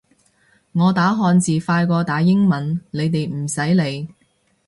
[0.71, 4.09] 我打漢字快過打英文，你哋唔使理